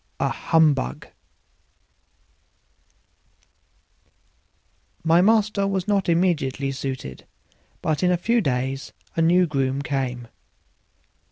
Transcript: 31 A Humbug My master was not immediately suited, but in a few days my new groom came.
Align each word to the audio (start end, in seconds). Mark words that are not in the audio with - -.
31 0.17 0.29
A 0.29 0.33
Humbug 0.33 1.07
My 5.03 5.21
master 5.21 5.67
was 5.67 5.87
not 5.87 6.09
immediately 6.09 6.71
suited, 6.71 7.27
but 7.83 8.01
in 8.01 8.09
a 8.09 8.17
few 8.17 8.41
days 8.41 8.93
my 9.15 9.21
new 9.21 9.45
groom 9.45 9.83
came. 9.83 10.27